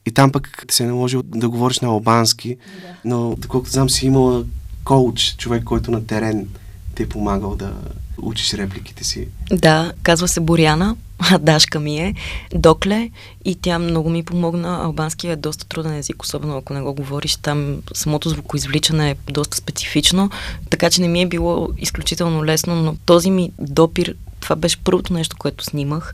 [0.06, 2.96] И там пък се е наложил да говориш на албански, да.
[3.06, 4.46] но доколкото знам си имала
[4.86, 6.48] коуч, човек, който на терен
[6.96, 7.74] те е помагал да
[8.22, 9.28] учиш репликите си.
[9.52, 10.96] Да, казва се Боряна,
[11.40, 12.16] Дашка ми е,
[12.54, 13.10] Докле
[13.46, 14.80] и тя много ми помогна.
[14.84, 17.36] Албанския е доста труден език, особено ако не го говориш.
[17.36, 20.30] Там самото звукоизвличане е доста специфично,
[20.70, 25.14] така че не ми е било изключително лесно, но този ми допир това беше първото
[25.14, 26.14] нещо, което снимах,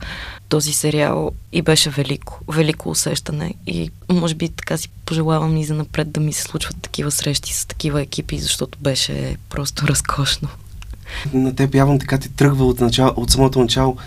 [0.50, 5.74] този сериал и беше велико, велико усещане и може би така си пожелавам и за
[5.74, 10.48] напред да ми се случват такива срещи с такива екипи, защото беше просто разкошно.
[11.34, 13.98] На теб явно така ти тръгва от, начало, от самото начало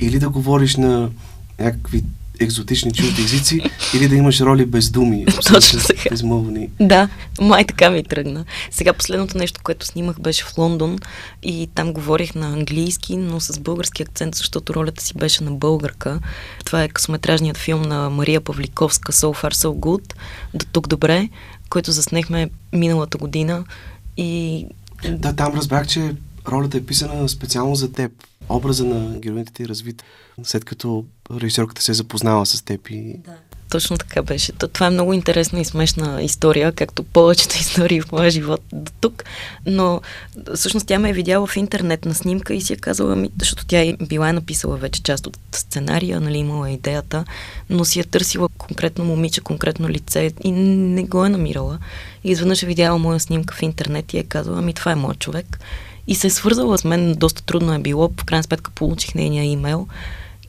[0.00, 1.10] или да говориш на
[1.58, 2.04] някакви
[2.40, 3.60] екзотични чужди езици,
[3.94, 5.26] или да имаш роли без думи.
[5.52, 6.10] Точно така.
[6.10, 6.70] Безмълвни.
[6.80, 7.08] Да,
[7.40, 8.44] май така ми тръгна.
[8.70, 10.98] Сега последното нещо, което снимах беше в Лондон
[11.42, 16.20] и там говорих на английски, но с български акцент, защото ролята си беше на българка.
[16.64, 20.12] Това е късометражният филм на Мария Павликовска So Far So Good,
[20.54, 21.28] до тук добре,
[21.70, 23.64] който заснехме миналата година
[24.16, 24.66] и...
[25.08, 26.14] Да, там разбрах, че
[26.48, 28.12] ролята е писана специално за теб.
[28.48, 30.02] Образа на героините ти е развит,
[30.42, 33.16] след като режисерката се е запознала с теб и...
[33.26, 33.36] Да.
[33.70, 34.52] Точно така беше.
[34.52, 39.24] Това е много интересна и смешна история, както повечето истории в моя живот до тук,
[39.66, 40.00] но
[40.54, 43.80] всъщност тя ме е видяла в интернет на снимка и си е казала, защото тя
[43.80, 47.24] е била е написала вече част от сценария, нали, имала идеята,
[47.70, 51.78] но си е търсила конкретно момиче, конкретно лице и не го е намирала.
[52.24, 55.18] И изведнъж е видяла моя снимка в интернет и е казала, ми това е моят
[55.18, 55.58] човек.
[56.06, 59.44] И се е свързала с мен, доста трудно е било, в крайна сметка получих нейния
[59.44, 59.88] имейл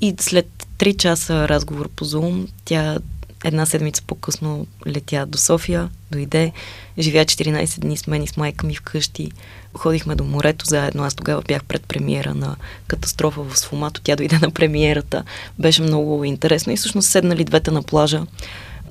[0.01, 2.47] и след три часа разговор по Zoom.
[2.65, 2.97] Тя
[3.43, 6.51] една седмица по-късно летя до София, дойде,
[6.99, 9.31] живя 14 дни с мен и с майка ми вкъщи.
[9.73, 11.03] Ходихме до морето заедно.
[11.03, 12.55] Аз тогава бях пред премиера на
[12.87, 14.01] катастрофа в Сфумато.
[14.01, 15.23] Тя дойде на премиерата.
[15.59, 18.23] Беше много интересно и всъщност седнали двете на плажа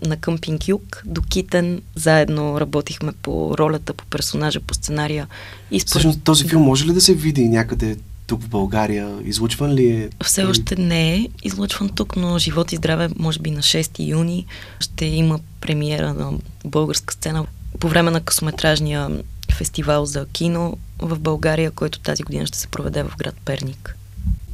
[0.03, 1.83] на къмпинг Юг до Китен.
[1.95, 5.27] Заедно работихме по ролята, по персонажа, по сценария.
[5.71, 5.91] И според...
[5.91, 9.19] Всъщност този филм може ли да се види някъде тук в България?
[9.25, 10.09] Излучван ли е?
[10.25, 14.47] Все още не е излучван тук, но живот и здраве, може би на 6 юни,
[14.81, 16.33] ще има премиера на
[16.65, 17.47] българска сцена
[17.81, 19.11] по време на късометражния
[19.53, 23.96] фестивал за кино в България, който тази година ще се проведе в град Перник.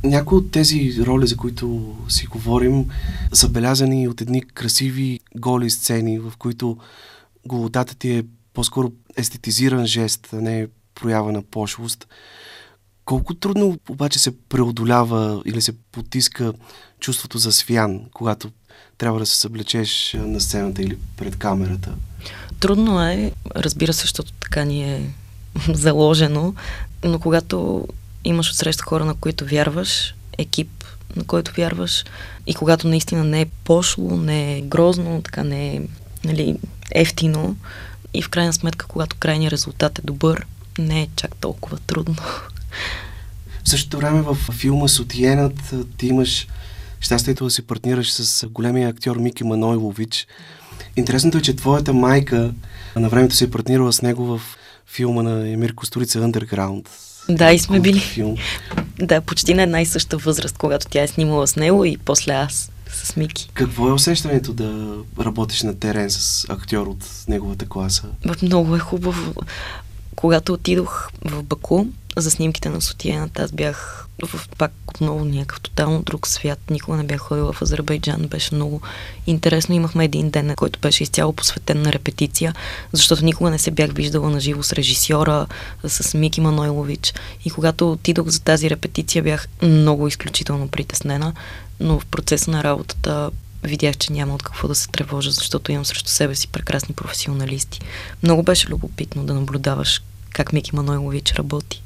[0.05, 2.89] Някои от тези роли, за които си говорим,
[3.33, 6.79] са белязани от едни красиви голи сцени, в които
[7.47, 12.07] голотата ти е по-скоро естетизиран жест, а не проява на пошлост.
[13.05, 16.53] Колко трудно обаче се преодолява или се потиска
[17.01, 18.51] чувството за свян, когато
[18.99, 21.95] трябва да се съблечеш на сцената или пред камерата?
[22.61, 25.11] Трудно е, разбира се, защото така ни е
[25.75, 26.55] заложено,
[27.05, 27.87] но когато
[28.25, 30.85] имаш отсреща хора, на които вярваш, екип,
[31.17, 32.05] на който вярваш,
[32.47, 35.81] и когато наистина не е пошло, не е грозно, така не е
[36.25, 36.57] нали,
[36.91, 37.57] ефтино,
[38.15, 40.47] и в крайна сметка, когато крайният резултат е добър,
[40.79, 42.17] не е чак толкова трудно.
[43.65, 46.47] В същото време в филма Сотиенът ти имаш
[47.01, 50.27] щастието да се партнираш с големия актьор Мики Манойлович.
[50.97, 52.55] Интересното е, че твоята майка
[52.97, 54.41] на времето се е партнирала с него в
[54.87, 56.89] филма на Емир Костурица Underground.
[57.29, 58.01] Да, и сме били.
[58.01, 58.37] Филм.
[58.99, 62.33] Да, почти на една и съща възраст, когато тя е снимала с него и после
[62.33, 63.51] аз с Мики.
[63.55, 68.03] Какво е усещането да работиш на терен с актьор от неговата класа?
[68.43, 69.35] Много е хубаво.
[70.23, 71.85] Когато отидох в Баку
[72.17, 76.59] за снимките на Сотиената, аз бях в пак отново някакъв тотално друг свят.
[76.71, 78.29] Никога не бях ходила в Азербайджан.
[78.29, 78.81] Беше много
[79.27, 79.75] интересно.
[79.75, 82.55] Имахме един ден, който беше изцяло посветен на репетиция,
[82.93, 85.47] защото никога не се бях виждала на живо с режисьора,
[85.85, 87.15] с Мики Манойлович.
[87.45, 91.33] И когато отидох за тази репетиция, бях много изключително притеснена,
[91.81, 93.31] но в процеса на работата
[93.63, 97.81] видях, че няма от какво да се тревожа, защото имам срещу себе си прекрасни професионалисти.
[98.23, 101.83] Много беше любопитно да наблюдаваш как Мики Манойлович работи.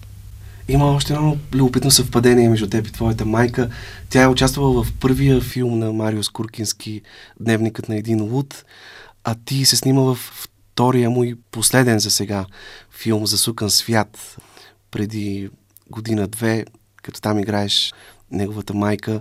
[0.68, 3.70] Има още едно любопитно съвпадение между теб и твоята майка.
[4.10, 7.02] Тя е участвала в първия филм на Марио Скуркински
[7.40, 8.64] Дневникът на един луд,
[9.24, 12.46] а ти се снима в втория му и последен за сега
[12.90, 14.36] филм за Сукан свят
[14.90, 15.50] преди
[15.90, 16.64] година-две,
[17.02, 17.94] като там играеш
[18.30, 19.20] неговата майка.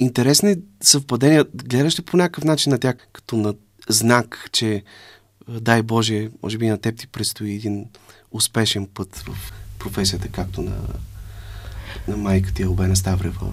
[0.00, 1.44] Интересни съвпадения.
[1.54, 3.54] Гледаш ли по някакъв начин на тях като на
[3.88, 4.82] знак, че
[5.48, 7.86] дай Боже, може би на теб ти предстои един
[8.32, 10.76] успешен път в професията, както на,
[12.08, 13.46] на майка ти Албена Ставрева?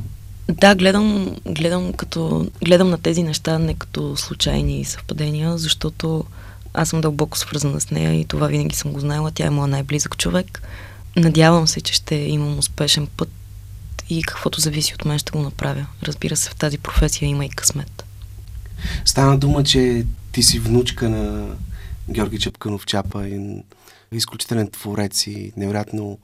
[0.49, 6.25] Да, гледам, гледам, като, гледам на тези неща не като случайни съвпадения, защото
[6.73, 9.31] аз съм дълбоко свързана с нея и това винаги съм го знаела.
[9.31, 10.61] Тя е моят най-близък човек.
[11.15, 13.29] Надявам се, че ще имам успешен път
[14.09, 15.85] и каквото зависи от мен ще го направя.
[16.03, 18.05] Разбира се, в тази професия има и късмет.
[19.05, 21.55] Стана дума, че ти си внучка на
[22.09, 23.61] Георги Чепканов Чапа и
[24.11, 26.17] изключителен творец и невероятно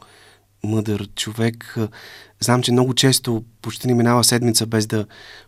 [0.63, 1.75] мъдър човек.
[2.39, 5.05] Знам, че много често почти не минава седмица без да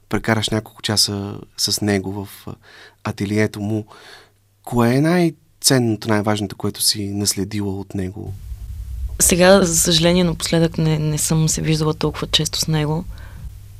[0.10, 2.48] прекараш няколко часа с него в
[3.04, 3.86] ателието му.
[4.64, 8.34] Кое е най-ценното, най-важното, което си наследила от него?
[9.20, 13.06] Сега, за съжаление, напоследък не, не съм се виждала толкова често с него.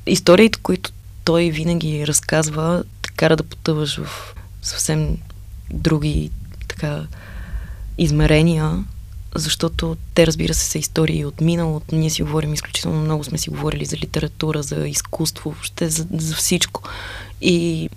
[0.06, 0.92] Историите, които
[1.24, 5.16] той винаги разказва, те кара да потъваш в съвсем
[5.70, 6.30] други
[6.68, 7.06] така
[7.98, 8.84] измерения,
[9.34, 11.96] защото те, разбира се, са истории от миналото.
[11.96, 16.34] Ние си говорим изключително много, сме си говорили за литература, за изкуство, въобще за, за
[16.34, 16.82] всичко.
[17.40, 17.88] И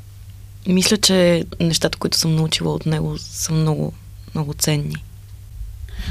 [0.67, 3.93] мисля, че нещата, които съм научила от него, са много,
[4.35, 4.95] много ценни.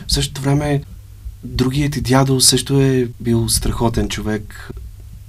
[0.08, 0.82] В същото време,
[1.44, 4.70] другият ти дядо също е бил страхотен човек,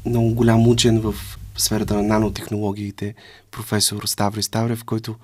[0.06, 1.16] много голям учен в
[1.58, 3.16] сферата на нанотехнологиите,
[3.52, 5.16] професор Ставри Ставрев, който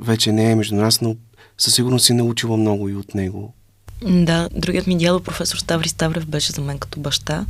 [0.00, 1.16] вече не е между нас, но
[1.60, 3.54] със сигурност си научила много и от него.
[4.02, 7.46] Да, другият ми дядо, професор Ставри Ставрев, беше за мен като баща.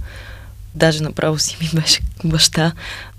[0.75, 2.73] Даже направо си ми беше баща.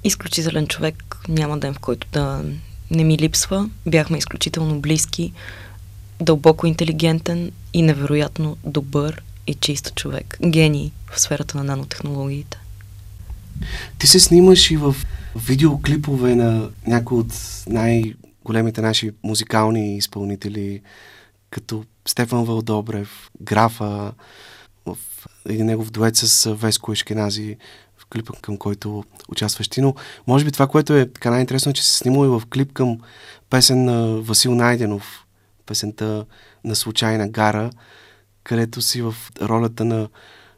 [0.03, 2.43] Изключителен човек, няма ден в който да
[2.91, 3.69] не ми липсва.
[3.85, 5.33] Бяхме изключително близки,
[6.21, 10.37] дълбоко интелигентен и невероятно добър и чист човек.
[10.45, 12.57] Гений в сферата на нанотехнологиите.
[13.99, 14.95] Ти се снимаш и в
[15.35, 17.33] видеоклипове на някои от
[17.67, 18.13] най-
[18.45, 20.81] големите наши музикални изпълнители,
[21.49, 24.13] като Стефан Вълдобрев, Графа,
[24.85, 24.97] в
[25.49, 27.57] един негов дует с Веско Ешкенази,
[28.13, 29.95] клипа, към който участваш ти, но
[30.27, 32.99] може би това, което е така най-интересно, е, че се снимал и в клип към
[33.49, 35.25] песен на Васил Найденов,
[35.65, 36.25] песента
[36.63, 37.71] на случайна гара,
[38.43, 40.09] където си в ролята на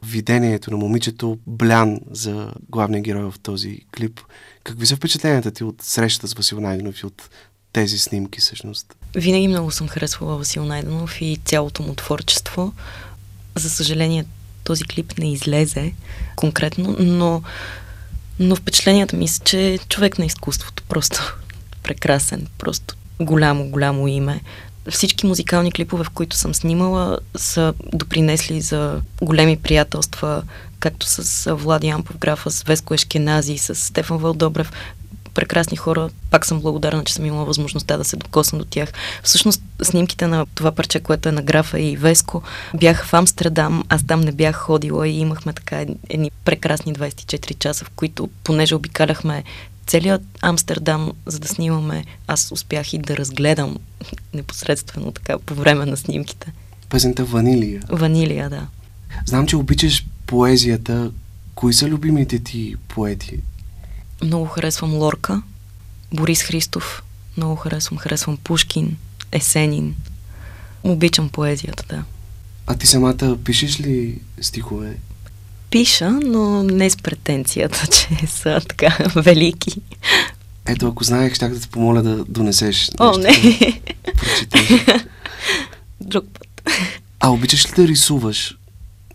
[0.02, 4.20] видението на момичето Блян за главния герой в този клип.
[4.64, 7.30] Какви са впечатленията ти от срещата с Васил Найденов и от
[7.74, 8.94] тези снимки всъщност?
[9.14, 12.72] Винаги много съм харесвала Васил Найденов и цялото му творчество.
[13.54, 14.24] За съжаление,
[14.64, 15.92] този клип не излезе
[16.36, 17.42] конкретно, но,
[18.38, 20.82] но впечатленията ми са, че е човек на изкуството.
[20.88, 21.36] Просто
[21.82, 24.40] прекрасен, просто голямо, голямо име.
[24.90, 30.42] Всички музикални клипове, в които съм снимала, са допринесли за големи приятелства,
[30.80, 34.72] както с Влади Ампов графа, с Веско Ешкенази, с Стефан Вълдобрев
[35.34, 36.10] прекрасни хора.
[36.30, 38.92] Пак съм благодарна, че съм имала възможността да се докосна до тях.
[39.22, 42.42] Всъщност, снимките на това парче, което е на графа и Веско,
[42.74, 43.84] бяха в Амстердам.
[43.88, 48.74] Аз там не бях ходила и имахме така едни прекрасни 24 часа, в които, понеже
[48.74, 49.44] обикаляхме
[49.86, 53.78] целият Амстердам, за да снимаме, аз успях и да разгледам
[54.34, 56.52] непосредствено така по време на снимките.
[56.88, 57.82] Песента Ванилия.
[57.88, 58.66] Ванилия, да.
[59.26, 61.10] Знам, че обичаш поезията.
[61.54, 63.38] Кои са любимите ти поети?
[64.24, 65.42] Много харесвам Лорка,
[66.12, 67.02] Борис Христов,
[67.36, 68.96] много харесвам, харесвам Пушкин,
[69.32, 69.94] Есенин.
[70.82, 72.04] Обичам поезията, да.
[72.66, 74.96] А ти самата пишеш ли стихове?
[75.70, 79.80] Пиша, но не с претенцията, че са така велики.
[80.66, 82.96] Ето, ако знаех, щях да те помоля да донесеш нещо.
[83.00, 83.32] О, не.
[84.50, 85.04] Да
[86.00, 86.72] Друг път.
[87.20, 88.56] А обичаш ли да рисуваш?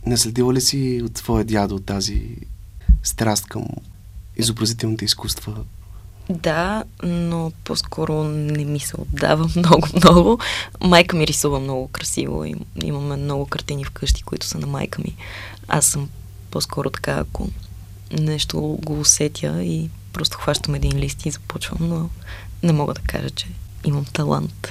[0.05, 2.21] Наследила ли си от твоя дядо тази
[3.03, 3.65] страст към
[4.39, 5.55] изобразителните изкуства?
[6.29, 10.39] Да, но по-скоро не ми се отдава много-много.
[10.81, 12.45] Майка ми рисува много красиво.
[12.45, 15.15] и Имаме много картини вкъщи, които са на майка ми.
[15.67, 16.09] Аз съм
[16.51, 17.49] по-скоро така, ако
[18.19, 22.09] нещо го усетя и просто хващам един лист и започвам, но
[22.63, 23.47] не мога да кажа, че
[23.85, 24.67] имам талант.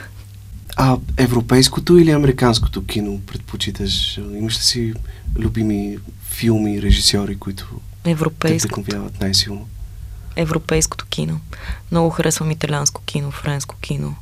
[0.76, 4.16] А европейското или американското кино предпочиташ?
[4.16, 4.94] Имаш ли си
[5.38, 5.98] любими
[6.30, 7.80] филми, режисьори, които
[8.10, 8.82] Европейското.
[8.82, 9.68] те най-силно?
[10.36, 11.40] Европейското кино.
[11.90, 14.16] Много харесвам италианско кино, френско кино.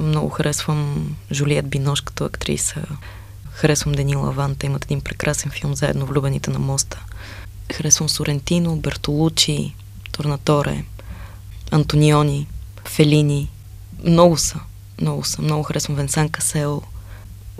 [0.00, 2.82] Много харесвам Жулиет Бинош като актриса.
[3.50, 4.66] Харесвам Денила Ванта.
[4.66, 7.04] Имат един прекрасен филм заедно Влюбените на моста.
[7.72, 9.74] Харесвам Сорентино, Бертолучи,
[10.12, 10.84] Торнаторе,
[11.70, 12.46] Антониони,
[12.88, 13.50] Фелини.
[14.04, 14.60] Много са.
[15.00, 15.42] Много са.
[15.42, 16.82] Много харесвам Венсан Касел,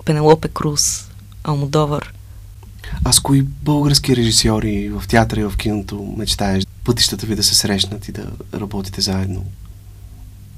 [0.05, 1.07] Пенелопе Круз,
[1.43, 2.13] Алмодовър.
[3.03, 7.55] А с кои български режисьори в театъра и в киното мечтаеш пътищата ви да се
[7.55, 9.45] срещнат и да работите заедно?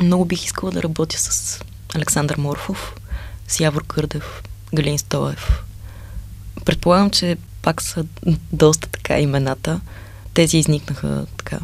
[0.01, 1.59] Много бих искала да работя с
[1.95, 2.95] Александър Морфов,
[3.47, 4.43] с Явор Кърдев,
[4.75, 5.63] Галин Стоев.
[6.65, 8.05] Предполагам, че пак са
[8.51, 9.81] доста така имената.
[10.33, 11.59] Тези изникнаха така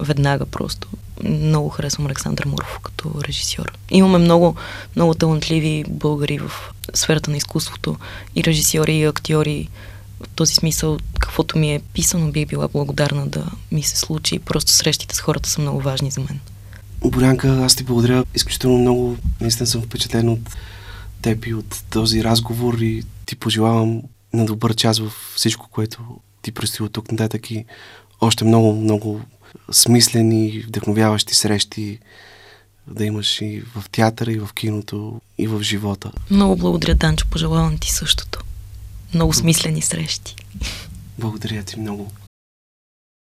[0.00, 0.88] веднага просто.
[1.24, 3.72] Много харесвам Александър Муров като режисьор.
[3.90, 4.54] Имаме много,
[4.96, 6.50] много талантливи българи в
[6.94, 7.96] сферата на изкуството
[8.36, 9.68] и режисьори, и актьори.
[10.22, 14.38] В този смисъл, каквото ми е писано, бих била благодарна да ми се случи.
[14.38, 16.40] Просто срещите с хората са много важни за мен.
[17.04, 19.16] Борянка, аз ти благодаря изключително много.
[19.40, 20.56] Наистина съм впечатлен от
[21.22, 24.02] теб и от този разговор и ти пожелавам
[24.32, 26.00] на добър час в всичко, което
[26.42, 27.64] ти предстои от тук нататък и
[28.20, 29.20] още много, много
[29.72, 31.98] смислени, вдъхновяващи срещи
[32.86, 36.12] да имаш и в театъра, и в киното, и в живота.
[36.30, 37.26] Много благодаря, Данчо.
[37.30, 38.41] Пожелавам ти същото.
[39.14, 40.34] Много смислени срещи.
[41.18, 42.10] Благодаря ти много.